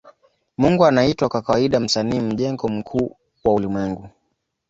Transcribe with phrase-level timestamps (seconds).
[0.57, 4.09] Mungu anaitwa kwa kawaida Msanii majengo mkuu wa ulimwengu.